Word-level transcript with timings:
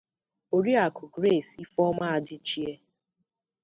Oriakụ 0.55 1.03
Grace 1.13 1.53
Ifeoma 1.63 2.05
Adichie 2.15 2.71